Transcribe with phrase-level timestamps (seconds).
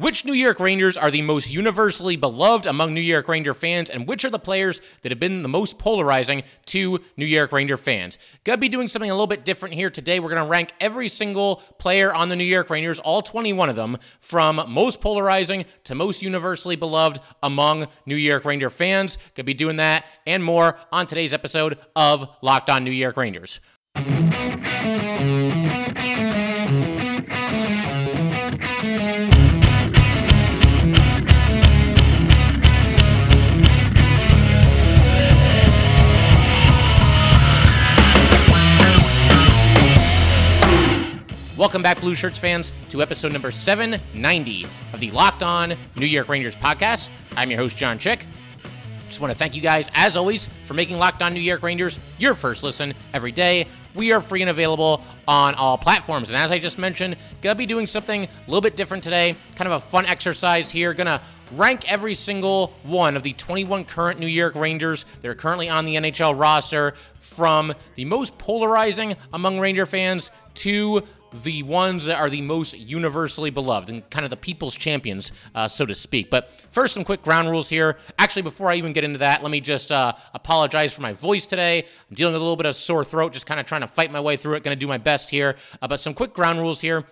[0.00, 4.08] Which New York Rangers are the most universally beloved among New York Ranger fans, and
[4.08, 8.16] which are the players that have been the most polarizing to New York Ranger fans?
[8.44, 10.18] Gonna be doing something a little bit different here today.
[10.18, 13.98] We're gonna rank every single player on the New York Rangers, all 21 of them,
[14.20, 19.18] from most polarizing to most universally beloved among New York Ranger fans.
[19.34, 23.60] Gonna be doing that and more on today's episode of Locked On New York Rangers.
[41.60, 46.30] Welcome back, Blue Shirts fans, to episode number 790 of the Locked On New York
[46.30, 47.10] Rangers podcast.
[47.36, 48.24] I'm your host, John Chick.
[49.08, 51.98] Just want to thank you guys, as always, for making Locked On New York Rangers
[52.16, 53.66] your first listen every day.
[53.94, 56.30] We are free and available on all platforms.
[56.30, 59.36] And as I just mentioned, gonna be doing something a little bit different today.
[59.54, 60.94] Kind of a fun exercise here.
[60.94, 61.20] Gonna
[61.52, 65.84] rank every single one of the 21 current New York Rangers that are currently on
[65.84, 71.02] the NHL roster from the most polarizing among Ranger fans to
[71.32, 75.68] the ones that are the most universally beloved and kind of the people's champions, uh,
[75.68, 76.30] so to speak.
[76.30, 77.96] But first, some quick ground rules here.
[78.18, 81.46] Actually, before I even get into that, let me just uh, apologize for my voice
[81.46, 81.84] today.
[82.08, 84.10] I'm dealing with a little bit of sore throat, just kind of trying to fight
[84.12, 84.62] my way through it.
[84.62, 85.56] Going to do my best here.
[85.80, 87.04] Uh, but some quick ground rules here.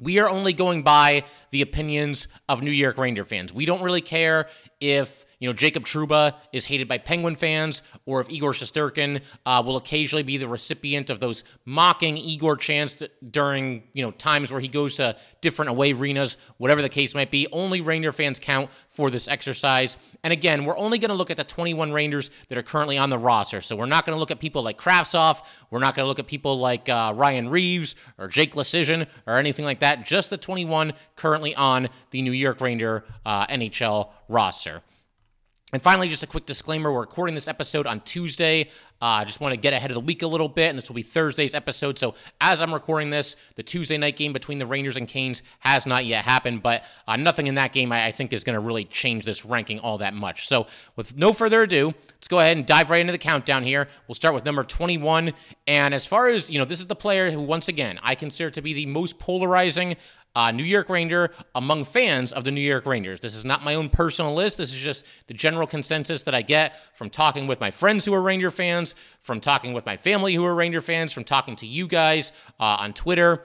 [0.00, 3.52] We are only going by the opinions of New York Ranger fans.
[3.52, 4.48] We don't really care
[4.80, 9.62] if you know, Jacob Trouba is hated by Penguin fans, or if Igor Shesterkin uh,
[9.64, 14.60] will occasionally be the recipient of those mocking Igor chants during, you know, times where
[14.60, 17.46] he goes to different away arenas, whatever the case might be.
[17.52, 19.96] Only Ranger fans count for this exercise.
[20.22, 23.08] And again, we're only going to look at the 21 Rangers that are currently on
[23.08, 23.62] the roster.
[23.62, 25.42] So we're not going to look at people like Kravtsov.
[25.70, 29.38] We're not going to look at people like uh, Ryan Reaves or Jake Leschyshyn or
[29.38, 30.04] anything like that.
[30.04, 34.82] Just the 21 currently on the New York Ranger uh, NHL roster.
[35.72, 38.68] And finally, just a quick disclaimer we're recording this episode on Tuesday.
[39.02, 40.88] I uh, just want to get ahead of the week a little bit, and this
[40.88, 41.98] will be Thursday's episode.
[41.98, 45.86] So, as I'm recording this, the Tuesday night game between the Rangers and Canes has
[45.86, 48.60] not yet happened, but uh, nothing in that game I, I think is going to
[48.60, 50.48] really change this ranking all that much.
[50.48, 53.88] So, with no further ado, let's go ahead and dive right into the countdown here.
[54.06, 55.32] We'll start with number 21.
[55.66, 58.50] And as far as, you know, this is the player who, once again, I consider
[58.50, 59.96] to be the most polarizing
[60.34, 63.20] uh, New York Ranger among fans of the New York Rangers.
[63.20, 64.58] This is not my own personal list.
[64.58, 68.14] This is just the general consensus that I get from talking with my friends who
[68.14, 71.66] are Ranger fans, from talking with my family who are Ranger fans, from talking to
[71.66, 73.44] you guys uh, on Twitter,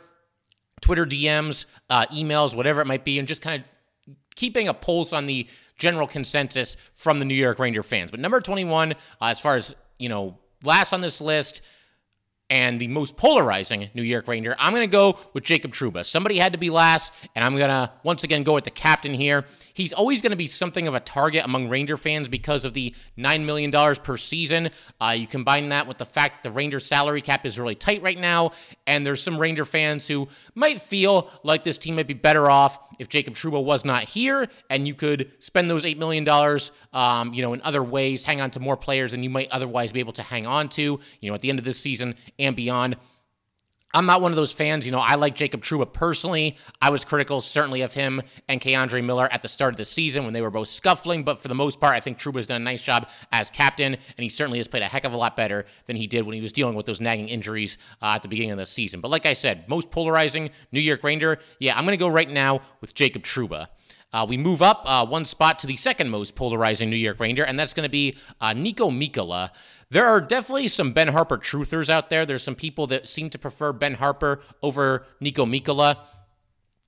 [0.82, 5.14] Twitter DMs, uh, emails, whatever it might be, and just kind of keeping a pulse
[5.14, 5.48] on the
[5.78, 8.12] general consensus from the New York Ranger fans.
[8.12, 11.62] But number 21, uh, as far as, you know, last on this list,
[12.50, 16.06] and the most polarizing New York Ranger, I'm going to go with Jacob Trouba.
[16.06, 19.14] Somebody had to be last, and I'm going to once again go with the captain
[19.16, 19.46] here.
[19.74, 22.94] He's always going to be something of a target among Ranger fans because of the
[23.18, 24.70] $9 million per season.
[25.02, 28.04] Uh, you combine that with the fact that the Ranger salary cap is really tight
[28.04, 28.52] right now,
[28.86, 32.80] and there's some Ranger fans who might feel like this team might be better off
[33.00, 36.28] if Jacob Trouba was not here, and you could spend those $8 million,
[36.94, 39.92] um, you know, in other ways, hang on to more players than you might otherwise
[39.92, 42.56] be able to hang on to, you know, at the end of this season and
[42.56, 42.98] beyond.
[43.96, 44.86] I'm not one of those fans.
[44.86, 46.58] You know, I like Jacob Trouba personally.
[46.82, 50.26] I was critical, certainly, of him and K'Andre Miller at the start of the season
[50.26, 51.24] when they were both scuffling.
[51.24, 54.24] But for the most part, I think Trouba's done a nice job as captain, and
[54.24, 56.42] he certainly has played a heck of a lot better than he did when he
[56.42, 59.00] was dealing with those nagging injuries uh, at the beginning of the season.
[59.00, 61.40] But like I said, most polarizing New York Ranger.
[61.60, 63.68] Yeah, I'm going to go right now with Jacob Trouba.
[64.12, 67.46] Uh, we move up uh, one spot to the second most polarizing New York Ranger,
[67.46, 69.52] and that's going to be uh, Niko Mikkola.
[69.96, 72.26] There are definitely some Ben Harpur truthers out there.
[72.26, 76.00] There's some people that seem to prefer Ben Harpur over Niko Mikkola.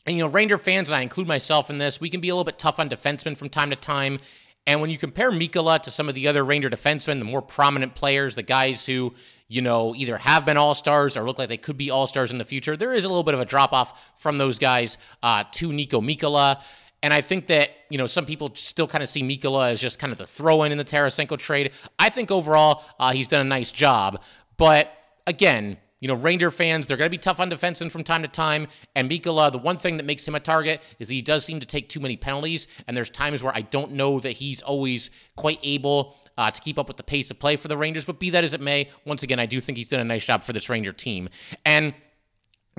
[0.06, 2.36] And, you know, Ranger fans, and I include myself in this, we can be a
[2.36, 4.20] little bit tough on defensemen from time to time.
[4.66, 7.96] And when you compare Mikkola to some of the other Ranger defensemen, the more prominent
[7.96, 9.14] players, the guys who,
[9.48, 12.34] you know, either have been all stars or look like they could be all stars
[12.34, 14.98] in the future, there is a little bit of a drop off from those guys
[15.24, 16.62] uh, to Niko Mikkola.
[17.08, 19.98] And I think that, you know, some people still kind of see Mikkola as just
[19.98, 21.72] kind of the throw in in the Tarasenko trade.
[21.98, 24.22] I think overall uh, he's done a nice job.
[24.58, 24.92] But
[25.26, 28.28] again, you know, Ranger fans, they're going to be tough on defensemen from time to
[28.28, 28.68] time.
[28.94, 31.62] And Mikkola, the one thing that makes him a target is that he does seem
[31.62, 32.68] to take too many penalties.
[32.90, 36.78] And there's times where I don't know that he's always quite able uh, to keep
[36.78, 38.04] up with the pace of play for the Rangers.
[38.04, 40.26] But be that as it may, once again, I do think he's done a nice
[40.26, 41.30] job for this Ranger team.
[41.64, 41.94] And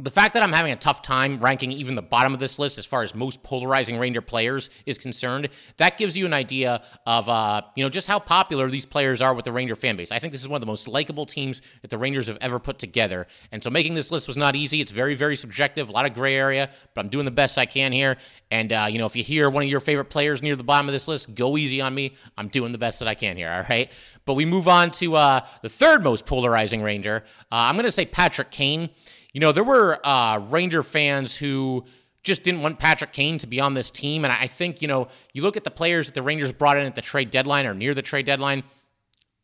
[0.01, 2.79] the fact that I'm having a tough time ranking even the bottom of this list
[2.79, 7.29] as far as most polarizing Ranger players is concerned, that gives you an idea of
[7.29, 10.13] uh, you know just how popular these players are with the Ranger fan base.
[10.13, 12.61] I think this is one of the most likable teams that the Rangers have ever
[12.61, 14.81] put together, and so making this list was not easy.
[14.81, 17.67] It's very very subjective, a lot of gray area, but I'm doing the best I
[17.67, 18.17] can here.
[18.51, 20.87] And uh, you know if you hear one of your favorite players near the bottom
[20.87, 22.15] of this list, go easy on me.
[22.37, 23.51] I'm doing the best that I can here.
[23.51, 23.91] All right,
[24.27, 27.25] but we move on to uh, the third most polarizing Ranger.
[27.51, 28.91] Uh, I'm going to say Patrick Kane.
[29.39, 31.85] You know, there were uh, Ranger fans who
[32.25, 34.25] just didn't want Patrick Kane to be on this team.
[34.25, 36.85] And I think, you know, you look at the players that the Rangers brought in
[36.85, 38.65] at the trade deadline or near the trade deadline,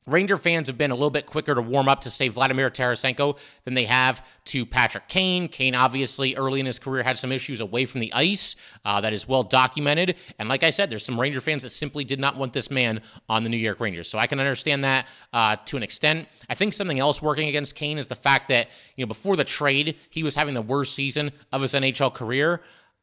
[0.06, 3.39] Ranger fans have been a little bit quicker to warm up to say Vladimir Tarasenko
[3.65, 5.49] than they have to Patrick Kane.
[5.49, 8.55] Kane, obviously, early in his career had some issues away from the ice
[8.85, 10.17] uh, that is well documented.
[10.39, 13.01] And like I said, there's some Ranger fans that simply did not want this man
[13.31, 14.06] on the New York Rangers.
[14.06, 16.29] So I can understand that uh, to an extent.
[16.51, 19.45] I think something else working against Kane is the fact that, you know, before the
[19.45, 22.61] trade, he was having the worst season of his NHL career.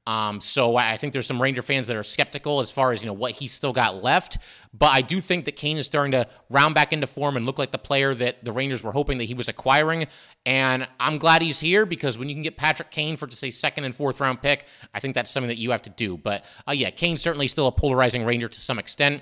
[0.07, 3.07] Um, so I think there's some Ranger fans that are skeptical as far as you
[3.07, 4.39] know what he's still got left.
[4.73, 7.59] But I do think that Kane is starting to round back into form and look
[7.59, 10.07] like the player that the Rangers were hoping that he was acquiring.
[10.45, 13.51] And I'm glad he's here because when you can get Patrick Kane for just a
[13.51, 16.17] second and fourth round pick, I think that's something that you have to do.
[16.17, 19.21] But uh, yeah, Kane's certainly still a polarizing Ranger to some extent,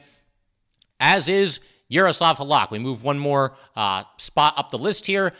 [1.01, 1.59] as is
[1.89, 2.71] Yaroslav Halak.
[2.71, 5.33] We move one more uh, spot up the list here.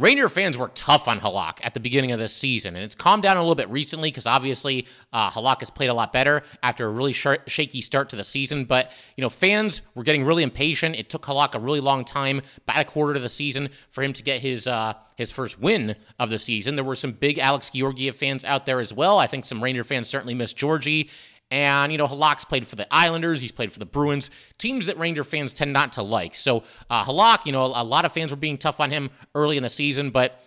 [0.00, 3.22] Ranger fans were tough on Halak at the beginning of this season, and it's calmed
[3.22, 6.86] down a little bit recently because obviously uh, Halak has played a lot better after
[6.86, 8.64] a really sh- shaky start to the season.
[8.64, 10.96] But you know, fans were getting really impatient.
[10.96, 14.14] It took Halak a really long time, about a quarter of the season, for him
[14.14, 16.76] to get his uh, his first win of the season.
[16.76, 19.18] There were some big Alex Georgiev fans out there as well.
[19.18, 21.10] I think some Ranger fans certainly missed Georgie.
[21.50, 23.40] And, you know, Halak's played for the Islanders.
[23.40, 26.36] He's played for the Bruins, teams that Ranger fans tend not to like.
[26.36, 29.56] So, uh, Halak, you know, a, lot of fans were being tough on him early
[29.56, 30.40] in the season, but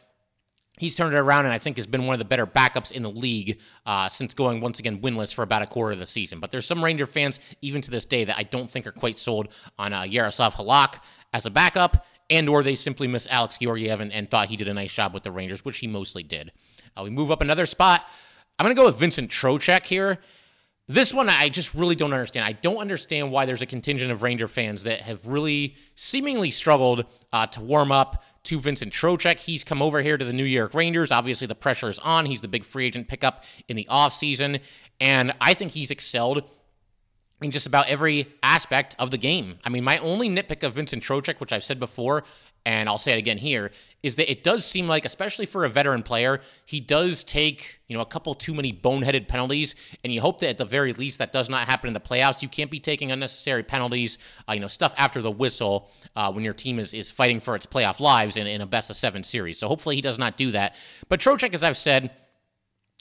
[0.79, 3.03] he's turned it around and I think has been one of the better backups in
[3.03, 6.39] the league uh, since going once again winless for about a quarter of the season.
[6.39, 9.17] But there's some Ranger fans, even to this day, that I don't think are quite
[9.17, 10.99] sold on uh, Yaroslav Halak
[11.33, 14.69] as a backup, and or they simply miss Alex Georgiev and, and thought he did
[14.69, 16.51] a nice job with the Rangers, which he mostly did.
[16.97, 18.07] Uh, we move up another spot.
[18.57, 20.19] I'm going to go with Vincent Trocheck here.
[20.89, 22.45] This one, I just really don't understand.
[22.45, 27.05] I don't understand why there's a contingent of Ranger fans that have really seemingly struggled
[27.31, 29.39] uh, to warm up to Vincent Trocheck.
[29.39, 31.09] He's come over here to the New York Rangers.
[31.09, 32.25] Obviously, the pressure is on.
[32.25, 34.59] He's the big free agent pickup in the offseason.
[34.99, 36.43] And I think he's excelled
[37.43, 39.57] in just about every aspect of the game.
[39.63, 42.23] I mean, my only nitpick of Vincent Trocheck, which I've said before,
[42.65, 43.71] and I'll say it again here,
[44.03, 47.95] is that it does seem like, especially for a veteran player, he does take, you
[47.95, 51.17] know, a couple too many boneheaded penalties, and you hope that at the very least
[51.17, 52.41] that does not happen in the playoffs.
[52.41, 54.17] You can't be taking unnecessary penalties,
[54.47, 57.55] uh, you know, stuff after the whistle uh, when your team is, is fighting for
[57.55, 59.57] its playoff lives in, in a best of seven series.
[59.57, 60.75] So hopefully he does not do that.
[61.09, 62.11] But Trocheck, as I've said,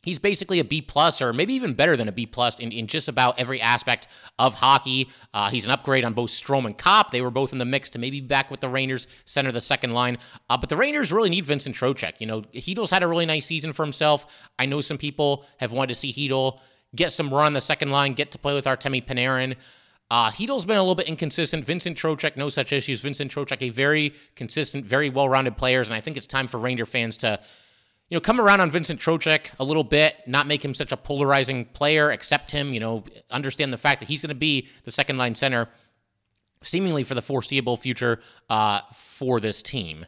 [0.02, 2.87] he's basically a B plus or maybe even better than a B plus in, in
[2.87, 4.08] just about every aspect
[4.38, 5.08] of hockey.
[5.32, 7.10] Uh, he's an upgrade on both Strome and Copp.
[7.10, 9.60] They were both in the mix to maybe be back with the Rangers, center the
[9.60, 10.19] second line.
[10.50, 12.14] Uh, but the Rangers really need Vincent Trocheck.
[12.19, 14.49] You know, Chytil's had a really nice season for himself.
[14.58, 16.58] I know some people have wanted to see Chytil
[16.94, 19.56] get some run on the second line, get to play with Artemi Panarin.
[20.10, 21.64] Uh, Chytil's been a little bit inconsistent.
[21.64, 23.00] Vincent Trocheck, no such issues.
[23.00, 26.84] Vincent Trocheck, a very consistent, very well-rounded player, and I think it's time for Ranger
[26.84, 27.40] fans to
[28.12, 30.99] you know, come around on Vincent Trocheck a little bit, not make him such a
[30.99, 34.93] polarizing player, accept him, you know, understand the fact that he's going to be the
[34.93, 35.67] second line center
[36.62, 38.20] seemingly for the foreseeable future
[38.50, 40.05] uh, for this team.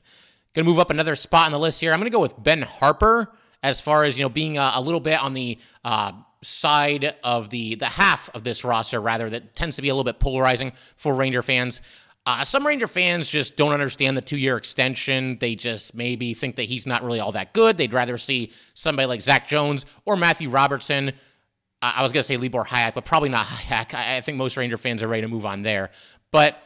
[0.52, 1.94] Going to move up another spot on the list here.
[1.94, 3.28] I'm going to go with Ben Harpur
[3.62, 6.12] as far as, you know, being a, a little bit on the uh,
[6.42, 10.04] side of the the half of this roster rather that tends to be a little
[10.04, 11.80] bit polarizing for Ranger fans.
[12.26, 15.36] Uh, some Ranger fans just don't understand the two year extension.
[15.40, 17.76] They just maybe think that he's not really all that good.
[17.76, 21.10] They'd rather see somebody like Zach Jones or Matthew Robertson.
[21.82, 23.94] Uh, I was going to say Libor Hajek, but probably not Hajek.
[23.94, 25.90] I, I think most Ranger fans are ready to move on there.
[26.30, 26.62] But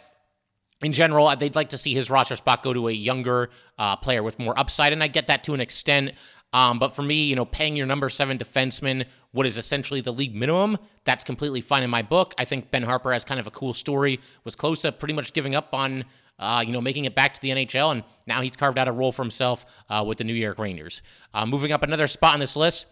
[0.81, 4.23] in general, they'd like to see his roster spot go to a younger uh, player
[4.23, 6.13] with more upside, and I get that to an extent.
[6.59, 10.13] Um, but for me, you know, paying your number seven defenseman what is essentially the
[10.13, 12.35] league minimum, that's completely fine in my book.
[12.37, 14.19] I think Ben Harpur has kind of a cool story.
[14.43, 16.05] Was close to pretty much giving up on,
[16.41, 18.93] uh, you know, making it back to the NHL, and now he's carved out a
[18.93, 21.01] role for himself uh, with the New York Rangers.
[21.33, 22.87] Uh, moving up another spot on this list,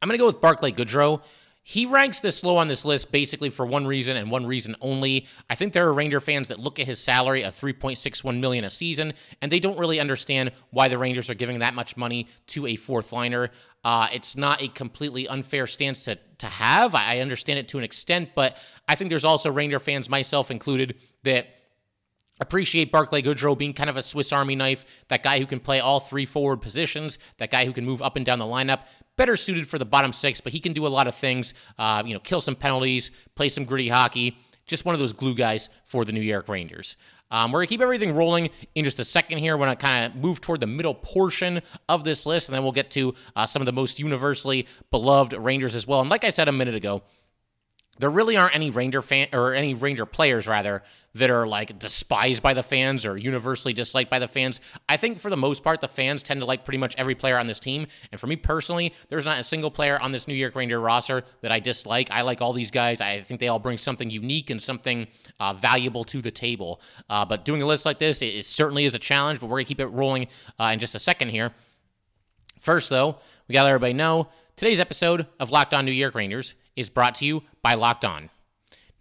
[0.00, 1.22] I'm going to go with Barclay Goodrow.
[1.66, 5.26] He ranks this low on this list basically for one reason and one reason only.
[5.48, 8.70] I think there are Ranger fans that look at his salary of 3.61 million a
[8.70, 12.66] season and they don't really understand why the Rangers are giving that much money to
[12.66, 13.50] a fourth liner.
[13.82, 16.94] Uh, it's not a completely unfair stance to to have.
[16.94, 20.96] I understand it to an extent, but I think there's also Ranger fans, myself included,
[21.22, 21.46] that
[22.40, 25.80] appreciate Barclay Goodrow being kind of a Swiss Army knife, that guy who can play
[25.80, 28.80] all three forward positions, that guy who can move up and down the lineup.
[29.16, 31.54] Better suited for the bottom six, but he can do a lot of things.
[31.78, 34.36] Uh, you know, kill some penalties, play some gritty hockey.
[34.66, 36.96] Just one of those glue guys for the New York Rangers.
[37.30, 39.56] Um, we're going to keep everything rolling in just a second here.
[39.56, 42.72] Going to kind of move toward the middle portion of this list, and then we'll
[42.72, 46.00] get to uh, some of the most universally beloved Rangers as well.
[46.00, 47.02] And like I said a minute ago,
[47.98, 50.82] there really aren't any Ranger fan or any Ranger players rather
[51.14, 54.60] that are like despised by the fans or universally disliked by the fans.
[54.88, 57.38] I think for the most part, the fans tend to like pretty much every player
[57.38, 57.86] on this team.
[58.10, 61.22] And for me personally, there's not a single player on this New York Ranger roster
[61.40, 62.10] that I dislike.
[62.10, 63.00] I like all these guys.
[63.00, 65.06] I think they all bring something unique and something
[65.38, 66.80] uh, valuable to the table.
[67.08, 69.40] Uh, but doing a list like this, it, it, certainly is a challenge.
[69.40, 70.26] But we're gonna keep it rolling
[70.58, 71.52] uh, in just a second here.
[72.64, 76.54] First, though, we gotta let everybody know today's episode of Locked On New York Rangers
[76.76, 78.30] is brought to you by Locked On.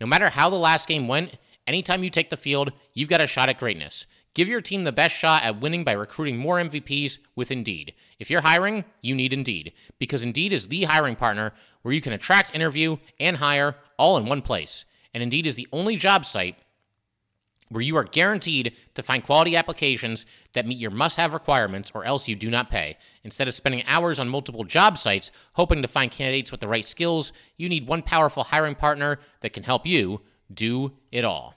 [0.01, 3.25] No matter how the last game went, anytime you take the field, you've got a
[3.25, 4.05] shot at greatness.
[4.34, 7.93] Give your team the best shot at winning by recruiting more MVPs with Indeed.
[8.20, 11.53] If you're hiring, you need Indeed, because Indeed is the hiring partner
[11.84, 14.84] where you can attract, interview, and hire all in one place.
[15.13, 16.58] And Indeed is the only job site
[17.74, 22.06] where you are guaranteed to find quality applications that meet your must have requirements or
[22.06, 22.98] else you do not pay.
[23.24, 26.86] Instead of spending hours on multiple job sites hoping to find candidates with the right
[26.86, 30.22] skills, you need one powerful hiring partner that can help you
[30.53, 31.56] do it all.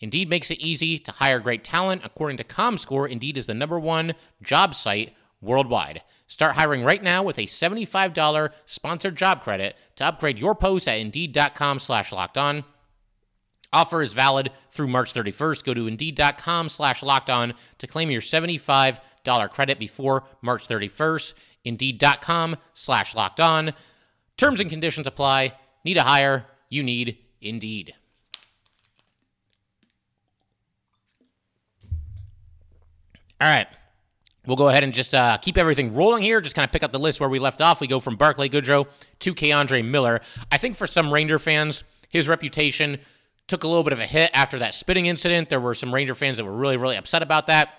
[0.00, 2.02] Indeed makes it easy to hire great talent.
[2.04, 6.02] According to ComScore, Indeed is the number one job site worldwide.
[6.26, 10.98] Start hiring right now with a $75 sponsored job credit to upgrade your post at
[10.98, 12.64] Indeed.com slash locked on.
[13.72, 15.64] Offer is valid through March 31st.
[15.64, 18.98] Go to Indeed.com slash locked on to claim your $75
[19.50, 21.34] credit before March 31st.
[21.64, 23.72] Indeed.com slash locked on.
[24.36, 25.52] Terms and conditions apply.
[25.84, 26.46] Need a hire?
[26.68, 27.94] You need Indeed.
[33.40, 33.68] All right.
[34.46, 36.40] We'll go ahead and just uh, keep everything rolling here.
[36.40, 37.80] Just kind of pick up the list where we left off.
[37.80, 38.88] We go from Barclay Goodrow
[39.20, 40.20] to K'Andre Miller.
[40.50, 42.98] I think for some Ranger fans, his reputation
[43.50, 45.50] took a little bit of a hit after that spitting incident.
[45.50, 47.74] There were some Ranger fans that were really, really upset about that.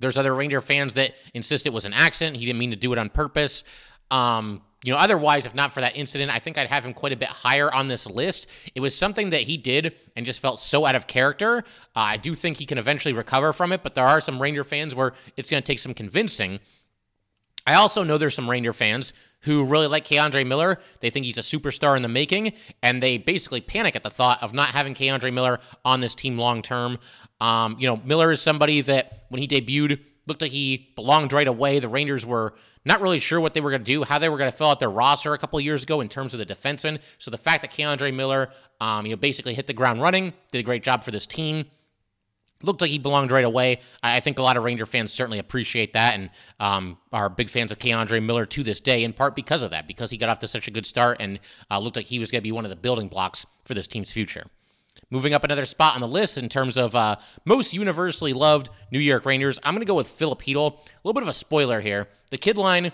[0.00, 2.36] There's other Ranger fans that insist it was an accident.
[2.36, 3.64] He didn't mean to do it on purpose.
[4.10, 7.12] Um, you know, otherwise, if not for that incident, I think I'd have him quite
[7.12, 8.48] a bit higher on this list.
[8.74, 11.58] It was something that he did and just felt so out of character.
[11.96, 14.64] Uh, I do think he can eventually recover from it, but there are some Ranger
[14.64, 16.60] fans where it's going to take some convincing.
[17.66, 20.78] I also know there's some Ranger fans who really like K'Andre Miller.
[21.00, 22.52] They think he's a superstar in the making,
[22.82, 26.38] and they basically panic at the thought of not having K'Andre Miller on this team
[26.38, 26.98] long term.
[27.40, 31.48] Um, you know, Miller is somebody that when he debuted looked like he belonged right
[31.48, 31.78] away.
[31.80, 32.54] The Rangers were
[32.84, 34.68] not really sure what they were going to do, how they were going to fill
[34.68, 37.00] out their roster a couple years ago in terms of the defenseman.
[37.18, 40.58] So the fact that K'Andre Miller, um, you know, basically hit the ground running, did
[40.58, 41.66] a great job for this team
[42.62, 43.80] looked like he belonged right away.
[44.02, 47.70] I think a lot of Ranger fans certainly appreciate that and um, are big fans
[47.70, 50.40] of K'Andre Miller to this day, in part because of that, because he got off
[50.40, 51.38] to such a good start and
[51.70, 53.86] uh, looked like he was going to be one of the building blocks for this
[53.86, 54.46] team's future.
[55.10, 58.98] Moving up another spot on the list in terms of uh, most universally loved New
[58.98, 60.72] York Rangers, I'm going to go with Filip Chytil.
[60.72, 62.08] A little bit of a spoiler here.
[62.30, 62.92] The kid line,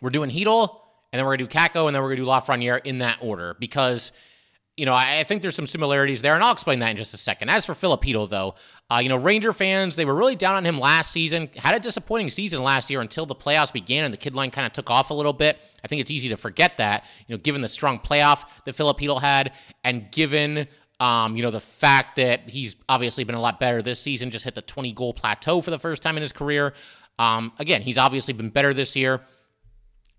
[0.00, 0.80] we're doing Chytil,
[1.12, 2.98] and then we're going to do Kakko, and then we're going to do Lafreniere in
[2.98, 4.12] that order because–
[4.78, 7.16] you know, I, think there's some similarities there, and I'll explain that in just a
[7.16, 7.48] second.
[7.48, 8.54] As for Filip Chytil, though,
[8.90, 11.50] uh, you know, Ranger fans, they were really down on him last season.
[11.56, 14.66] Had a disappointing season last year until the playoffs began and the kid line kind
[14.66, 15.58] of took off a little bit.
[15.84, 18.98] I think it's easy to forget that, you know, given the strong playoff that Filip
[18.98, 20.68] Chytil had, and given
[21.00, 24.44] um, you know, the fact that he's obviously been a lot better this season, just
[24.44, 26.74] hit the 20 goal plateau for the first time in his career.
[27.18, 29.20] Um, again, he's obviously been better this year.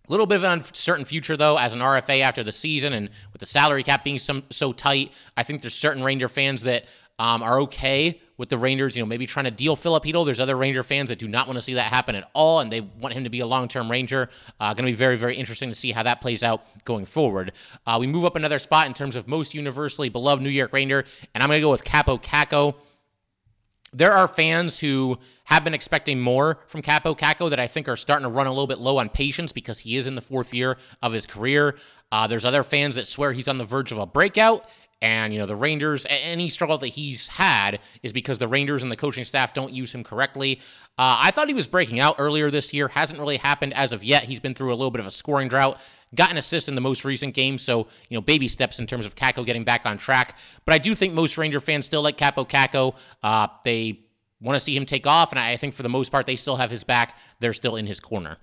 [0.10, 3.12] A little bit of an uncertain future, though, as an RFA after the season and
[3.32, 5.14] with the salary cap being some, so tight.
[5.38, 6.86] I think there's certain Ranger fans that
[7.20, 10.24] um, are okay with the Rangers, you know, maybe trying to deal Filipino.
[10.24, 12.72] There's other Ranger fans that do not want to see that happen at all, and
[12.72, 14.30] they want him to be a long-term Ranger.
[14.60, 17.52] Uh, going to be very, very interesting to see how that plays out going forward.
[17.86, 21.06] Uh, we move up another spot in terms of most universally beloved New York Ranger,
[21.36, 22.76] and I'm going to go with Kaapo Kakko
[23.94, 27.98] there are fans who have been expecting more from Kaapo Kakko that I think are
[27.98, 30.54] starting to run a little bit low on patience because he is in the fourth
[30.54, 31.76] year of his career.
[32.12, 34.68] Uh, there's other fans that swear he's on the verge of a breakout.
[35.02, 38.92] And, you know, the Rangers, any struggle that he's had is because the Rangers and
[38.92, 40.60] the coaching staff don't use him correctly.
[40.98, 42.90] Uh, I thought he was breaking out earlier this year.
[42.90, 44.24] Hasn't really happened as of yet.
[44.24, 45.80] He's been through a little bit of a scoring drought.
[46.16, 49.06] Got an assist in the most recent game, so, you know, baby steps in terms
[49.06, 50.38] of Kakko getting back on track.
[50.66, 52.96] But I do think most Ranger fans still like Kaapo Kakko.
[53.24, 54.02] Uh, they
[54.42, 56.58] want to see him take off, and I think for the most part, they still
[56.58, 57.18] have his back.
[57.40, 58.38] They're still in his corner.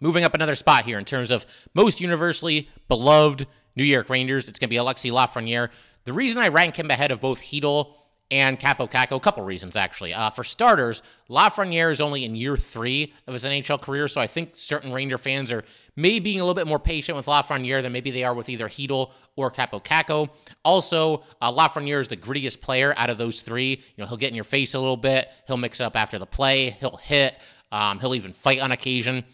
[0.00, 3.46] Moving up another spot here in terms of most universally beloved
[3.76, 5.70] New York Rangers, it's going to be Alexi Lafreniere.
[6.04, 7.94] The reason I rank him ahead of both Chytil
[8.30, 9.16] and Kaapo Kakko.
[9.16, 10.14] A couple reasons, actually.
[10.14, 14.26] Uh, for starters, Lafreniere is only in year three of his NHL career, so I
[14.26, 15.64] think certain Ranger fans are
[15.96, 18.68] maybe being a little bit more patient with Lafreniere than maybe they are with either
[18.68, 20.30] Chytil or Kaapo Kakko.
[20.64, 23.70] Also, uh, Lafreniere is the grittiest player out of those three.
[23.70, 25.28] You know, he'll get in your face a little bit.
[25.46, 26.70] He'll mix it up after the play.
[26.70, 27.36] He'll hit.
[27.72, 29.24] Um, he'll even fight on occasion.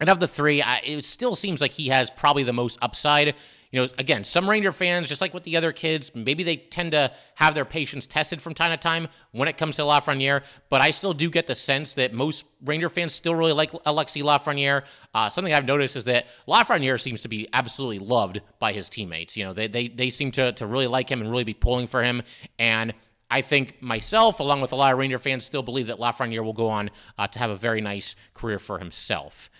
[0.00, 3.34] And of the three, I, it still seems like he has probably the most upside
[3.70, 6.92] you know, again, some Ranger fans, just like with the other kids, maybe they tend
[6.92, 10.42] to have their patience tested from time to time when it comes to Lafreniere.
[10.70, 14.22] But I still do get the sense that most Ranger fans still really like Alexi
[14.22, 14.84] Lafreniere.
[15.14, 19.36] Uh, something I've noticed is that Lafreniere seems to be absolutely loved by his teammates.
[19.36, 21.88] You know, they they they seem to to really like him and really be pulling
[21.88, 22.22] for him.
[22.58, 22.94] And
[23.30, 26.54] I think myself, along with a lot of Ranger fans, still believe that Lafreniere will
[26.54, 29.50] go on uh, to have a very nice career for himself.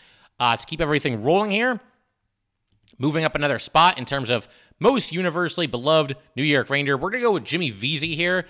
[0.40, 1.80] Uh, to keep everything rolling here,
[3.00, 4.48] Moving up another spot in terms of
[4.80, 8.44] most universally beloved New York Ranger, we're going to go with Jimmy Vesey here.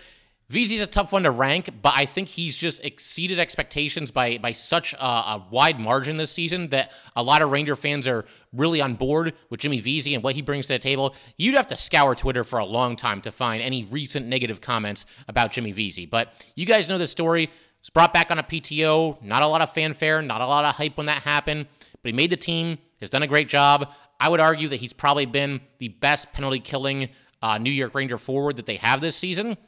[0.49, 4.53] Vesey's a tough one to rank, but I think he's just exceeded expectations by by
[4.53, 8.81] such a, a, wide margin this season that a lot of Ranger fans are really
[8.81, 11.15] on board with Jimmy Vesey and what he brings to the table.
[11.37, 15.05] You'd have to scour Twitter for a long time to find any recent negative comments
[15.29, 16.07] about Jimmy Vesey.
[16.07, 17.51] But you guys know the story.
[17.81, 19.23] He's brought back on a PTO.
[19.23, 21.67] Not a lot of fanfare, not a lot of hype when that happened,
[22.09, 22.79] but he made the team.
[23.03, 23.93] Has done a great job.
[24.19, 27.11] I would argue that he's probably been the best penalty killing
[27.43, 29.59] uh, New York Ranger forward that they have this season.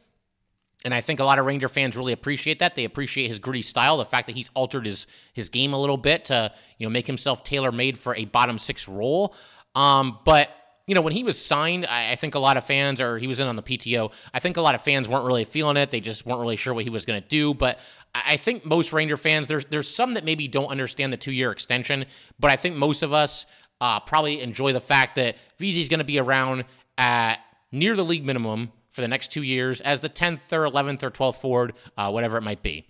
[0.87, 2.75] And I think a lot of Ranger fans really appreciate that.
[2.76, 5.99] They appreciate his gritty style, the fact that he's altered his his game a little
[5.99, 9.35] bit to you know make himself tailor made for a bottom six role.
[9.75, 10.49] Um, but
[10.90, 13.28] you know when he was signed, I, I, think a lot of fans, or he
[13.28, 14.12] was in on the PTO.
[14.35, 15.92] I think a lot of fans weren't really feeling it.
[15.92, 17.54] They just weren't really sure what he was going to do.
[17.54, 17.78] But
[18.12, 21.52] I think most Ranger fans, there's there's some that maybe don't understand the two year
[21.52, 22.06] extension.
[22.40, 23.47] But I think most of us
[23.80, 26.64] uh, probably enjoy the fact that Vesey's going to be around
[26.99, 27.38] at
[27.70, 31.12] near the league minimum for the next two years as the 10th or 11th or
[31.12, 32.89] 12th forward, uh, whatever it might be.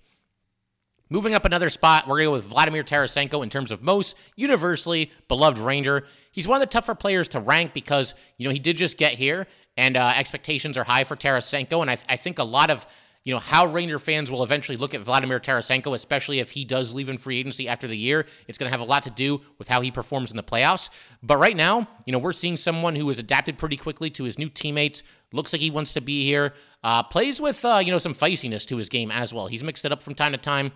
[1.12, 4.16] Moving up another spot, we're going to go with Vladimir Tarasenko in terms of most
[4.36, 6.06] universally beloved Ranger.
[6.30, 9.14] He's one of the tougher players to rank because, you know, he did just get
[9.14, 11.82] here and uh, expectations are high for Tarasenko.
[11.82, 12.86] And I, I think a lot of
[13.24, 16.94] you know, how Ranger fans will eventually look at Vladimir Tarasenko, especially if he does
[16.94, 18.24] leave in free agency after the year.
[18.48, 20.88] It's going to have a lot to do with how he performs in the playoffs.
[21.22, 24.38] But right now, you know, we're seeing someone who has adapted pretty quickly to his
[24.38, 25.02] new teammates.
[25.32, 26.54] Looks like he wants to be here.
[26.82, 29.48] Uh, plays with, uh, you know, some feistiness to his game as well.
[29.48, 30.72] He's mixed it up from time to time.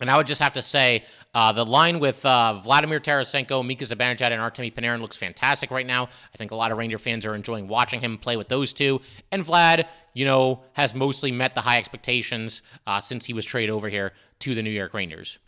[0.00, 1.04] And I would just have to say
[1.34, 5.86] uh, the line with uh, Vladimir Tarasenko, Mika Zibanejad, and Artemi Panarin looks fantastic right
[5.86, 6.04] now.
[6.04, 9.00] I think a lot of Ranger fans are enjoying watching him play with those two.
[9.32, 13.70] And Vlad, you know, has mostly met the high expectations uh, since he was traded
[13.70, 15.38] over here to the New York Rangers.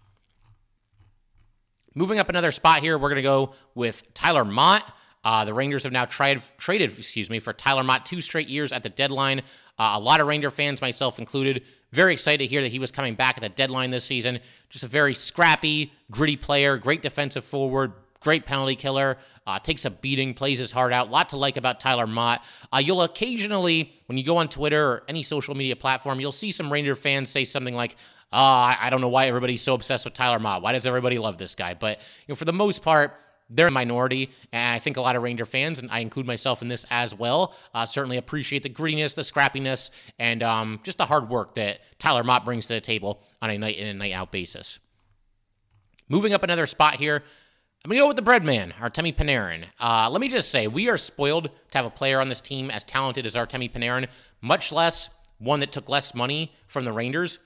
[1.94, 4.90] Moving up another spot here, we're going to go with Tyler Motte.
[5.24, 8.72] Uh, the Rangers have now tried, traded, excuse me, for Tyler Motte two straight years
[8.72, 9.40] at the deadline.
[9.78, 12.90] Uh, a lot of Ranger fans, myself included, very excited to hear that he was
[12.90, 14.40] coming back at the deadline this season.
[14.68, 19.90] Just a very scrappy, gritty player, great defensive forward, great penalty killer, uh, takes a
[19.90, 21.10] beating, plays his heart out.
[21.10, 22.40] Lot to like about Tyler Motte.
[22.72, 26.52] Uh, you'll occasionally, when you go on Twitter or any social media platform, you'll see
[26.52, 27.96] some Ranger fans say something like,
[28.32, 30.62] oh, I don't know why everybody's so obsessed with Tyler Motte.
[30.62, 31.74] Why does everybody love this guy?
[31.74, 33.14] But you know, for the most part,
[33.50, 36.60] they're a minority, and I think a lot of Ranger fans, and I include myself
[36.62, 41.06] in this as well, uh, certainly appreciate the grittiness, the scrappiness, and um, just the
[41.06, 44.12] hard work that Tyler Motte brings to the table on a night in and night
[44.12, 44.78] out basis.
[46.08, 47.22] Moving up another spot here,
[47.84, 49.64] I'm to go with the bread man, Artemi Panarin.
[49.80, 52.70] Uh, let me just say, we are spoiled to have a player on this team
[52.70, 54.08] as talented as Artemi Panarin,
[54.42, 55.08] much less
[55.38, 57.38] one that took less money from the Rangers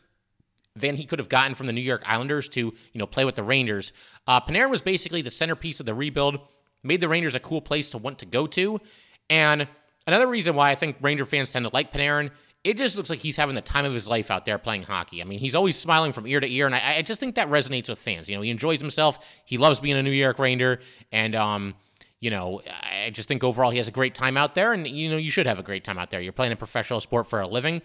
[0.75, 3.35] than he could have gotten from the New York Islanders to, you know, play with
[3.35, 3.93] the Rangers.
[4.27, 6.39] Uh, Panarin was basically the centerpiece of the rebuild,
[6.83, 8.81] made the Rangers a cool place to want to go to.
[9.29, 9.69] And
[10.07, 12.31] another reason why I think Ranger fans tend to like Panarin,
[12.65, 15.21] it just looks like he's having the time of his life out there playing hockey.
[15.21, 17.49] I mean, he's always smiling from ear to ear, and I, I just think that
[17.49, 18.29] resonates with fans.
[18.29, 19.19] You know, he enjoys himself.
[19.45, 20.79] He loves being a New York Ranger,
[21.11, 21.75] and um,
[22.21, 25.11] you know, I just think overall he has a great time out there, and you
[25.11, 26.21] know, you should have a great time out there.
[26.21, 27.83] You're playing a professional sport for a living.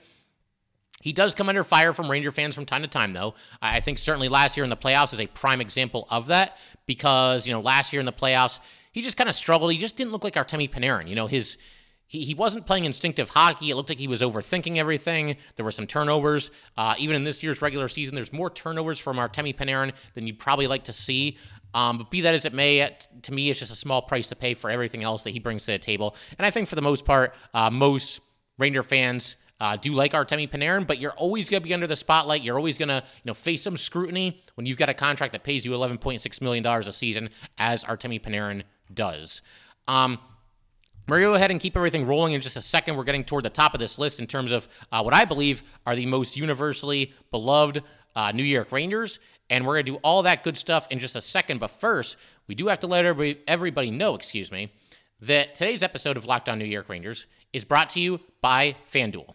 [1.01, 3.35] He does come under fire from Ranger fans from time to time, though.
[3.61, 7.45] I think certainly last year in the playoffs is a prime example of that because,
[7.45, 8.59] you know, last year in the playoffs,
[8.91, 9.71] he just kind of struggled.
[9.71, 11.07] He just didn't look like Artemi Panarin.
[11.07, 11.57] You know, his
[12.07, 13.69] he, he wasn't playing instinctive hockey.
[13.69, 15.35] It looked like he was overthinking everything.
[15.55, 16.49] There were some turnovers.
[16.77, 20.39] Uh, even in this year's regular season, there's more turnovers from Artemi Panarin than you'd
[20.39, 21.37] probably like to see.
[21.73, 24.35] Um, but be that as it may, to me, it's just a small price to
[24.35, 26.15] pay for everything else that he brings to the table.
[26.39, 28.21] And I think for the most part, uh, most
[28.57, 31.95] Ranger fans uh, do like Artemi Panarin, but you're always going to be under the
[31.95, 32.43] spotlight.
[32.43, 35.43] You're always going to, you know, face some scrutiny when you've got a contract that
[35.43, 39.41] pays you 11.6 million dollars a season, as Artemi Panarin does.
[39.87, 40.19] Um,
[41.07, 42.97] We're going to go ahead and keep everything rolling in just a second.
[42.97, 45.63] We're getting toward the top of this list in terms of uh, what I believe
[45.85, 47.81] are the most universally beloved
[48.15, 49.19] uh, New York Rangers.
[49.49, 51.59] And we're going to do all that good stuff in just a second.
[51.59, 52.17] But first,
[52.47, 54.73] we do have to let everybody, everybody know, excuse me,
[55.21, 59.33] that today's episode of Locked On New York Rangers is brought to you by FanDuel.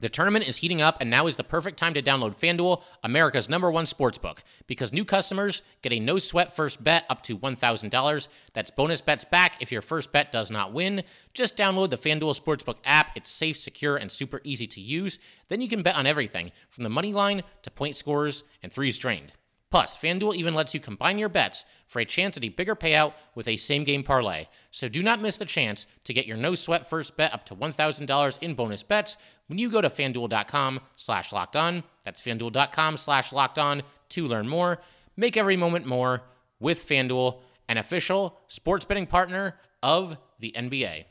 [0.00, 3.48] The tournament is heating up, and now is the perfect time to download FanDuel, America's
[3.48, 8.28] number one sportsbook, because new customers get a no sweat first bet up to $1,000.
[8.52, 11.02] That's bonus bets back if your first bet does not win.
[11.34, 13.08] Just download the FanDuel Sportsbook app.
[13.16, 15.18] It's safe, secure, and super easy to use.
[15.48, 18.98] Then you can bet on everything from the money line to point scores and threes
[18.98, 19.32] drained.
[19.70, 23.12] Plus, FanDuel even lets you combine your bets for a chance at a bigger payout
[23.34, 24.46] with a same game parlay.
[24.70, 27.54] So do not miss the chance to get your no sweat first bet up to
[27.54, 31.84] $1,000 in bonus bets when you go to fanduel.com slash locked on.
[32.04, 34.80] That's fanduel.com slash locked on to learn more.
[35.16, 36.22] Make every moment more
[36.60, 41.04] with FanDuel, an official sports betting partner of the NBA.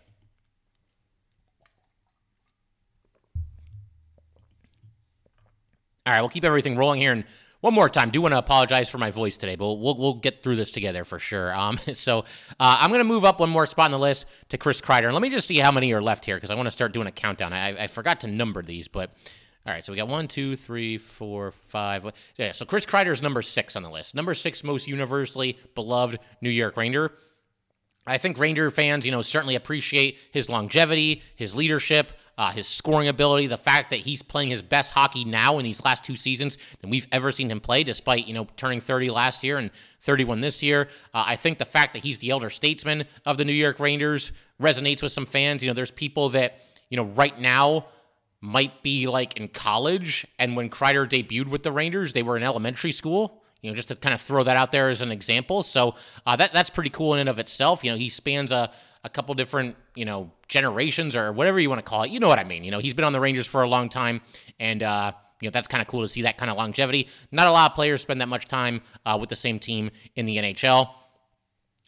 [6.08, 7.26] All right, we'll keep everything rolling here and
[7.62, 10.44] one more time, do want to apologize for my voice today, but we'll, we'll get
[10.44, 11.56] through this together for sure.
[11.56, 14.58] Um, so uh, I'm going to move up one more spot on the list to
[14.58, 15.06] Chris Kreider.
[15.06, 16.94] And let me just see how many are left here because I want to start
[16.94, 17.54] doing a countdown.
[17.54, 19.12] I, I forgot to number these, but
[19.66, 22.06] all right, so we got one, two, three, four, five.
[22.38, 24.16] Yeah, so Chris Kreider is number six on the list.
[24.16, 27.12] Number six most universally beloved New York Ranger.
[28.08, 33.08] I think Ranger fans, you know, certainly appreciate his longevity, his leadership, uh, his scoring
[33.08, 36.58] ability, the fact that he's playing his best hockey now in these last two seasons
[36.82, 40.42] than we've ever seen him play, despite you know turning 30 last year and 31
[40.42, 40.88] this year.
[41.14, 44.32] Uh, I think the fact that he's the elder statesman of the New York Rangers
[44.62, 45.64] resonates with some fans.
[45.64, 47.88] You know, there's people that you know right now
[48.40, 52.44] might be like in college, and when Kreider debuted with the Rangers, they were in
[52.44, 53.42] elementary school.
[53.62, 55.64] You know, just to kind of throw that out there as an example.
[55.64, 57.84] So uh, that that's pretty cool in and of itself.
[57.84, 58.72] You know, he spans a
[59.04, 62.12] a couple different, you know, generations or whatever you want to call it.
[62.12, 62.64] You know what I mean?
[62.64, 64.22] You know, he's been on the Rangers for a long time,
[64.60, 67.08] and uh, you know that's kind of cool to see that kind of longevity.
[67.32, 70.26] Not a lot of players spend that much time uh, with the same team in
[70.26, 70.90] the NHL.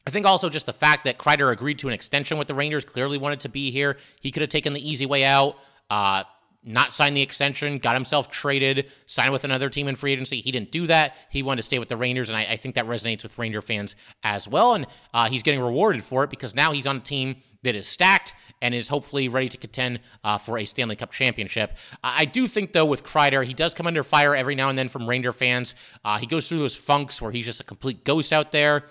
[0.08, 2.84] I think also just the fact that Kreider agreed to an extension with the Rangers,
[2.86, 3.98] clearly wanted to be here.
[4.22, 5.58] He could have taken the easy way out.
[5.90, 6.24] Uh,
[6.64, 10.42] not sign the extension, got himself traded, signed with another team in free agency.
[10.42, 11.16] He didn't do that.
[11.30, 13.62] He wanted to stay with the Rangers, and I, I think that resonates with Ranger
[13.62, 14.74] fans as well.
[14.74, 17.88] And uh, he's getting rewarded for it because now he's on a team that is
[17.88, 21.78] stacked and is hopefully ready to contend uh, for a Stanley Cup championship.
[22.04, 24.90] I do think, though, with Kreider, he does come under fire every now and then
[24.90, 25.76] from Ranger fans.
[26.04, 28.84] Uh, he goes through those funks where he's just a complete ghost out there.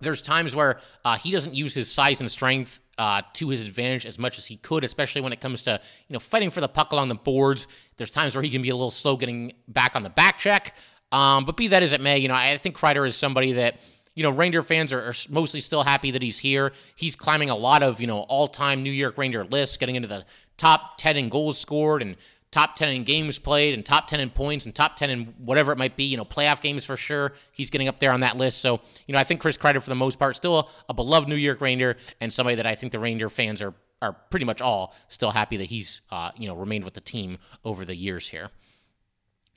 [0.00, 4.06] There's times where uh, he doesn't use his size and strength uh, to his advantage
[4.06, 6.68] as much as he could, especially when it comes to you know fighting for the
[6.68, 7.66] puck along the boards.
[7.96, 10.74] There's times where he can be a little slow getting back on the back check.
[11.10, 13.80] Um, but be that as it may, you know I think Kreider is somebody that
[14.14, 16.72] you know Ranger fans are, are, mostly still happy that he's here.
[16.96, 20.24] He's climbing a lot of you know all-time New York Ranger lists, getting into the
[20.56, 22.16] top 10 in goals scored and
[22.52, 25.72] top 10 in games played and top 10 in points and top 10 in whatever
[25.72, 27.32] it might be, you know, playoff games for sure.
[27.50, 28.60] He's getting up there on that list.
[28.60, 31.28] So, you know, I think Chris Kreider, for the most part, still a, a beloved
[31.28, 34.60] New York Ranger and somebody that I think the Ranger fans are are pretty much
[34.60, 38.28] all still happy that he's, uh, you know, remained with the team over the years
[38.28, 38.50] here.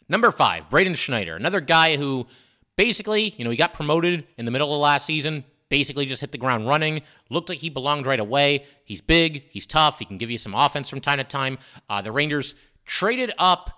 [0.07, 2.27] Number five, Braden Schneider, another guy who
[2.75, 6.31] basically, you know, he got promoted in the middle of last season, basically just hit
[6.31, 7.01] the ground running.
[7.31, 8.65] Looked like he belonged right away.
[8.83, 11.57] He's big, he's tough, he can give you some offense from time to time.
[11.89, 12.53] Uh, the Rangers
[12.85, 13.71] traded up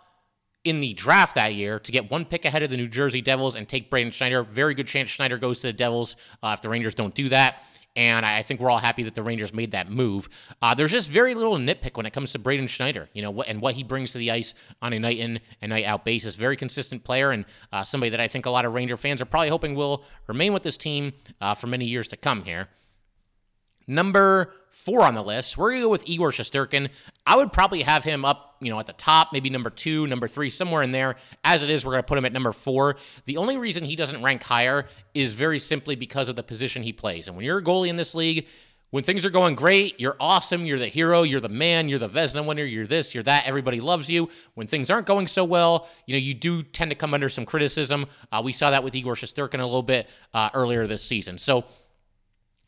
[0.64, 3.56] in the draft that year to get one pick ahead of the New Jersey Devils
[3.56, 4.44] and take Braden Schneider.
[4.44, 7.64] Very good chance Schneider goes to the Devils uh, if the Rangers don't do that.
[7.96, 10.30] And I think we're all happy that the Rangers made that move.
[10.62, 13.60] Uh, there's just very little nitpick when it comes to Braden Schneider, you know, and
[13.60, 16.36] what he brings to the ice on a night in and night out basis.
[16.36, 19.26] Very consistent player and uh, somebody that I think a lot of Ranger fans are
[19.26, 22.68] probably hoping will remain with this team uh, for many years to come here.
[23.88, 26.90] Number four on the list, we're going to go with Igor Shesterkin.
[27.26, 30.28] I would probably have him up, you know, at the top, maybe number two, number
[30.28, 31.16] three, somewhere in there.
[31.44, 32.98] As it is, we're going to put him at number four.
[33.26, 36.94] The only reason he doesn't rank higher is very simply because of the position he
[36.94, 37.28] plays.
[37.28, 38.46] And when you're a goalie in this league,
[38.90, 42.08] when things are going great, you're awesome, you're the hero, you're the man, you're the
[42.08, 44.30] Vezina winner, you're this, you're that, everybody loves you.
[44.54, 47.46] When things aren't going so well, you know, you do tend to come under some
[47.46, 48.06] criticism.
[48.32, 51.38] Uh, we saw that with Igor Shesterkin a little bit uh, earlier this season.
[51.38, 51.66] So,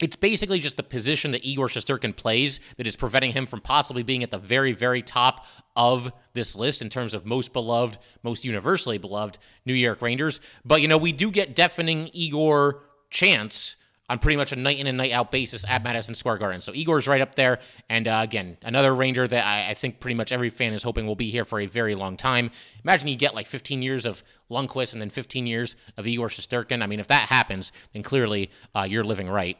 [0.01, 4.03] it's basically just the position that Igor Shesterkin plays that is preventing him from possibly
[4.03, 8.45] being at the very, very top of this list in terms of most beloved, most
[8.45, 10.39] universally beloved New York Rangers.
[10.63, 13.75] But, you know, we do get deafening Igor chance
[14.07, 16.61] on pretty much a night in and night out basis at Madison Square Garden.
[16.61, 17.59] So Igor's right up there.
[17.89, 21.05] And uh, again, another Ranger that I, I, think pretty much every fan is hoping
[21.05, 22.49] will be here for a very long time.
[22.83, 26.81] Imagine you get like 15 years of Lundqvist and then 15 years of Igor Shesterkin.
[26.81, 29.57] I mean, if that happens, then clearly uh, you're living right.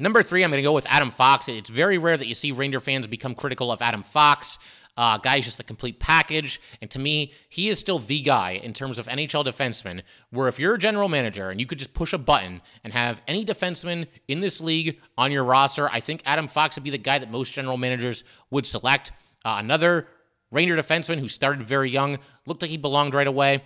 [0.00, 1.48] Number three, I'm going to go with Adam Fox.
[1.48, 4.58] It's very rare that you see Ranger fans become critical of Adam Fox.
[4.96, 6.60] Uh, guy's just a complete package.
[6.80, 10.58] And to me, he is still the guy in terms of NHL defensemen, where if
[10.58, 14.06] you're a general manager and you could just push a button and have any defenseman
[14.26, 17.30] in this league on your roster, I think Adam Fox would be the guy that
[17.30, 19.12] most general managers would select.
[19.44, 20.08] Uh, another
[20.50, 23.62] Ranger defenseman who started very young, looked like he belonged right away.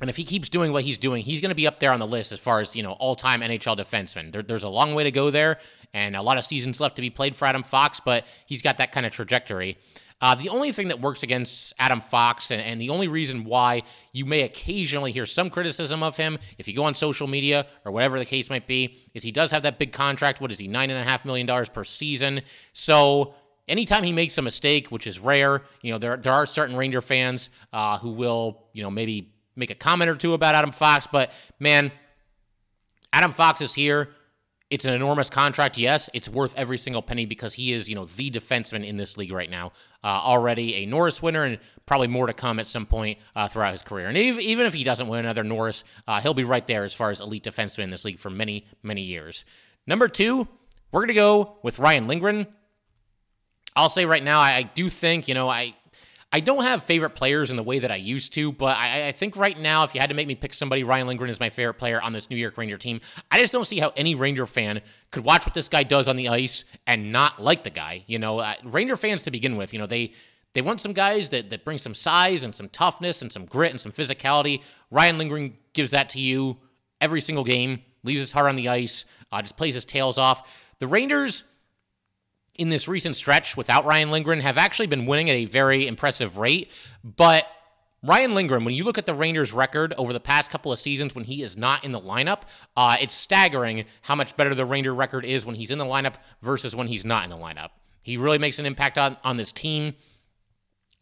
[0.00, 1.98] And if he keeps doing what he's doing, he's going to be up there on
[1.98, 4.30] the list as far as you know all-time NHL defensemen.
[4.30, 5.58] There, there's a long way to go there,
[5.94, 8.78] and a lot of seasons left to be played for Adam Fox, but he's got
[8.78, 9.78] that kind of trajectory.
[10.20, 13.82] Uh, the only thing that works against Adam Fox, and, and, the only reason why
[14.12, 17.92] you may occasionally hear some criticism of him, if you go on social media or
[17.92, 20.40] whatever the case might be, is he does have that big contract.
[20.40, 22.40] What is he, nine and a half million dollars per season?
[22.72, 23.34] So
[23.68, 27.02] anytime he makes a mistake, which is rare, you know there there are certain Ranger
[27.02, 31.06] fans uh, who will you know maybe make a comment or two about Adam Fox,
[31.10, 31.90] but man,
[33.12, 34.10] Adam Fox is here.
[34.68, 35.78] It's an enormous contract.
[35.78, 39.16] Yes, it's worth every single penny because he is, you know, the defenseman in this
[39.16, 39.70] league right now.
[40.02, 43.70] Uh, already a Norris winner and probably more to come at some point uh, throughout
[43.70, 44.08] his career.
[44.08, 47.10] And even if he doesn't win another Norris, uh, he'll be right there as far
[47.10, 49.44] as elite defenseman in this league for many, many years.
[49.86, 50.48] Number two,
[50.90, 52.48] we're going to go with Ryan Lindgren.
[53.76, 55.76] I'll say right now, I, I do think, you know, I
[56.36, 59.12] I don't have favorite players in the way that I used to, but I, I,
[59.12, 61.48] think right now, if you had to make me pick somebody, Ryan Lindgren is my
[61.48, 63.00] favorite player on this New York Ranger team.
[63.30, 66.16] I just don't see how any Ranger fan could watch what this guy does on
[66.16, 68.04] the ice and not like the guy.
[68.06, 70.12] You know, uh, Ranger fans to begin with, you know, they
[70.52, 73.70] they want some guys that, that bring some size and some toughness and some grit
[73.70, 74.62] and some physicality.
[74.90, 76.58] Ryan Lindgren gives that to you
[77.00, 80.54] every single game, leaves his heart on the ice, uh, just plays his tails off.
[80.80, 81.44] The Rangers
[82.58, 86.36] in this recent stretch without Ryan Lindgren have actually been winning at a very impressive
[86.36, 86.70] rate.
[87.04, 87.46] But
[88.02, 91.14] Ryan Lindgren, when you look at the Rangers' record over the past couple of seasons
[91.14, 92.42] when he is not in the lineup,
[92.76, 96.14] uh, it's staggering how much better the Ranger record is when he's in the lineup
[96.42, 97.70] versus when he's not in the lineup.
[98.02, 99.94] He really makes an impact on, on this team.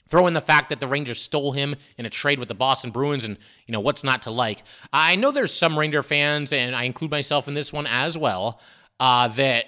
[0.08, 2.90] Throw in the fact that the Rangers stole him in a trade with the Boston
[2.90, 3.36] Bruins, and
[3.66, 4.62] you know what's not to like.
[4.92, 8.60] I know there's some Ranger fans, and I include myself in this one as well,
[9.00, 9.66] uh, that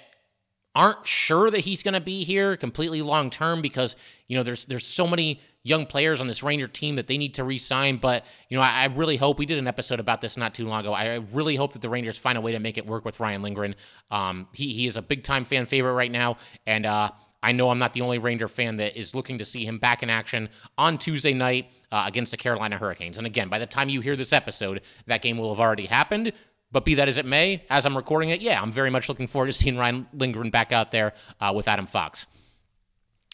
[0.77, 3.95] aren't sure that he's going to be here completely long term because
[4.27, 7.33] you know there's there's so many young players on this Ranger team that they need
[7.33, 7.97] to re-sign.
[7.97, 10.65] But you know, I, I, really hope we did an episode about this not too
[10.65, 10.93] long ago.
[10.93, 13.41] I really hope that the Rangers find a way to make it work with Ryan
[13.41, 13.75] Lindgren.
[14.11, 16.37] Um, he he is a big time fan favorite right now,
[16.67, 17.09] and uh,
[17.41, 20.03] I know I'm not the only Ranger fan that is looking to see him back
[20.03, 23.17] in action on Tuesday night uh, against the Carolina Hurricanes.
[23.17, 26.33] And again, by the time you hear this episode, that game will have already happened.
[26.71, 29.27] But be that as it may, as I'm recording it, yeah, I'm very much looking
[29.27, 32.27] forward to seeing Ryan Lindgren back out there uh, with Adam Fox.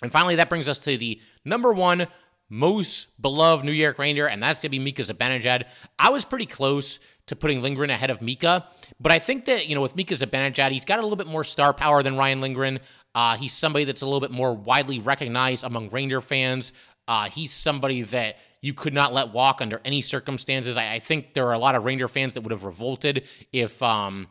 [0.01, 2.07] And finally, that brings us to the number one
[2.49, 5.63] most beloved New York Ranger, and that's going to be Mika Zibanejad.
[5.97, 8.67] I was pretty close to putting Lindgren ahead of Mika,
[8.99, 11.43] but I think that, you know, with Mika Zibanejad, he's got a little bit more
[11.43, 12.79] star power than Ryan Lindgren.
[13.15, 16.73] Uh, he's somebody that's a little bit more widely recognized among Ranger fans.
[17.07, 20.77] Uh, he's somebody that you could not let walk under any circumstances.
[20.77, 23.83] I, I, think there are a lot of Ranger fans that would have revolted if,
[23.83, 24.27] um,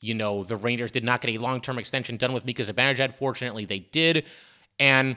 [0.00, 3.12] you know, the Rangers did not get a long term extension done with Mika Zibanejad.
[3.12, 4.24] Fortunately, they did.
[4.80, 5.16] And,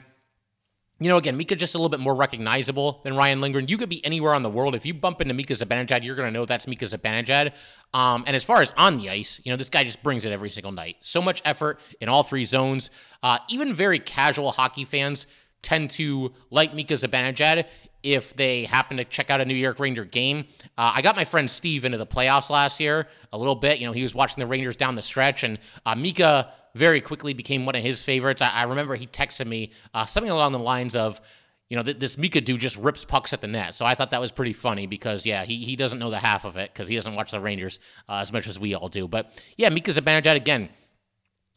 [0.99, 3.69] you know, again, Mika just a little bit more recognizable than Ryan Lindgren.
[3.69, 4.75] You could be anywhere on the world.
[4.75, 7.53] If you bump into Mika Zibanejad, you're going to know that's Mika Zibanejad.
[7.93, 10.33] Um, and as far as on the ice, you know, this guy just brings it
[10.33, 10.97] every single night.
[10.99, 12.89] So much effort in all three zones.
[13.23, 15.27] Uh, even very casual hockey fans
[15.61, 17.65] tend to like Mika Zibanejad
[18.01, 20.45] if they happen to check out a New York Ranger game.
[20.77, 23.79] Uh, I got my friend Steve into the playoffs last year a little bit.
[23.79, 27.33] You know, he was watching the Rangers down the stretch, and uh, Mika very quickly
[27.33, 28.41] became one of his favorites.
[28.41, 31.19] I, I remember he texted me uh, something along the lines of,
[31.67, 33.75] you know, th- this Mika dude just rips pucks at the net.
[33.75, 36.45] So I thought that was pretty funny because, yeah, he, he doesn't know the half
[36.45, 39.07] of it because he doesn't watch the Rangers uh, as much as we all do.
[39.07, 40.69] But yeah, Mika Zibanejad, again,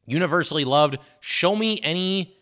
[0.06, 0.98] universally loved.
[1.20, 2.36] Show me any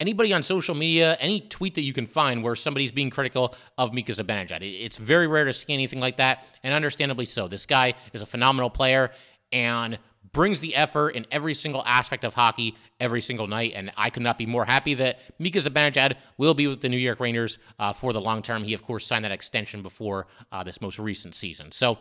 [0.00, 3.92] anybody on social media, any tweet that you can find where somebody's being critical of
[3.92, 4.58] Mika Zibanejad.
[4.62, 7.48] It's very rare to see anything like that, and understandably so.
[7.48, 9.10] This guy is a phenomenal player
[9.52, 9.98] and
[10.32, 13.72] brings the effort in every single aspect of hockey every single night.
[13.74, 16.98] And I could not be more happy that Mika Zibanejad will be with the New
[16.98, 18.62] York Rangers uh, for the long term.
[18.62, 21.72] He, of course, signed that extension before uh, this most recent season.
[21.72, 21.98] So,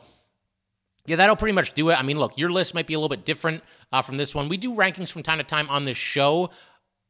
[1.05, 1.99] yeah, that'll pretty much do it.
[1.99, 4.49] I mean, look, your list might be a little bit different uh, from this one.
[4.49, 6.49] We do rankings from time to time on this show.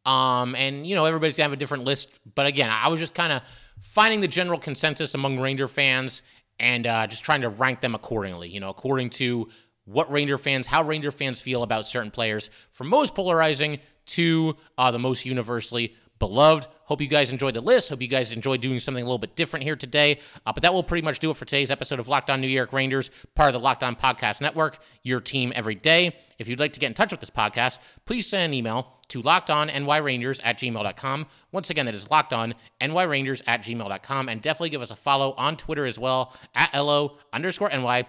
[0.06, 2.10] Um, and you know, everybody's gonna have a different list.
[2.36, 3.42] But again, I was just kind of
[3.82, 6.22] finding the general consensus among Ranger fans
[6.60, 8.50] and uh, just trying to rank them accordingly.
[8.50, 9.50] You know, according to
[9.86, 14.92] what Ranger fans, how Ranger fans feel about certain players, from most polarizing to uh,
[14.92, 16.68] the most universally beloved.
[16.86, 17.90] Hope you guys enjoyed the list.
[17.90, 20.20] Hope you guys enjoyed doing something a little bit different here today.
[20.46, 22.48] Uh, but that will pretty much do it for today's episode of Locked On New
[22.48, 26.16] York Rangers, part of the Locked On Podcast Network, your team every day.
[26.38, 29.22] If you'd like to get in touch with this podcast, please send an email to
[29.22, 31.28] lockedonnyrangers at gmail.com.
[31.52, 34.30] Once again, that is lockedonnyrangers at gmail.com.
[34.30, 38.06] And definitely give us a follow on Twitter as well at LO underscore NY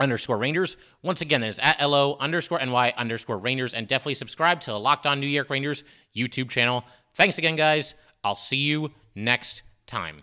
[0.00, 0.76] underscore Rangers.
[1.02, 3.74] Once again, that is at LO underscore NY underscore Rangers.
[3.74, 5.84] And definitely subscribe to the Locked On New York Rangers
[6.16, 6.84] YouTube channel.
[7.14, 7.94] Thanks again, guys.
[8.22, 10.22] I'll see you next time.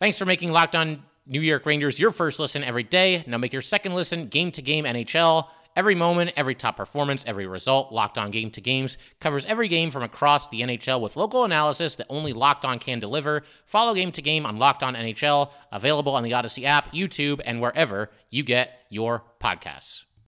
[0.00, 3.24] Thanks for making Locked On New York Rangers your first listen every day.
[3.26, 5.48] Now make your second listen game to game NHL.
[5.76, 9.90] Every moment, every top performance, every result, Locked On Game to Games covers every game
[9.90, 13.42] from across the NHL with local analysis that only Locked On can deliver.
[13.66, 17.60] Follow Game to Game on Locked On NHL, available on the Audacy app, YouTube, and
[17.60, 20.04] wherever you get your podcasts.